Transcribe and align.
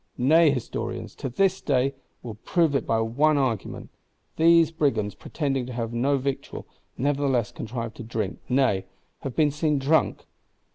Nay 0.17 0.49
Historians, 0.49 1.13
to 1.17 1.29
this 1.29 1.61
day, 1.61 1.93
will 2.23 2.33
prove 2.33 2.73
it 2.73 2.87
by 2.87 2.99
one 3.01 3.37
argument: 3.37 3.91
these 4.35 4.71
Brigands 4.71 5.13
pretending 5.13 5.67
to 5.67 5.73
have 5.73 5.93
no 5.93 6.17
victual, 6.17 6.65
nevertheless 6.97 7.51
contrive 7.51 7.93
to 7.93 8.03
drink, 8.03 8.39
nay, 8.49 8.85
have 9.19 9.35
been 9.35 9.51
seen 9.51 9.77
drunk. 9.77 10.25